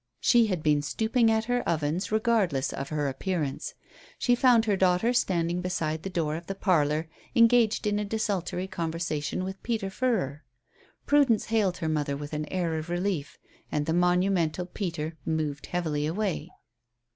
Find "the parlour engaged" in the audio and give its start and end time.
6.47-7.85